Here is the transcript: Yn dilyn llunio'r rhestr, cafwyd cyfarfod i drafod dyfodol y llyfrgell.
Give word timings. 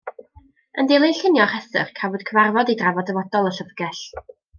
Yn 0.83 0.87
dilyn 0.91 1.11
llunio'r 1.17 1.51
rhestr, 1.51 1.91
cafwyd 1.99 2.25
cyfarfod 2.29 2.73
i 2.75 2.77
drafod 2.81 3.09
dyfodol 3.11 3.51
y 3.51 3.53
llyfrgell. 3.59 4.01